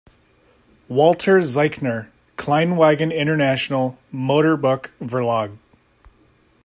[0.87, 5.51] Walter Zeichner: Kleinwagen International, Motorbuch-Verlag.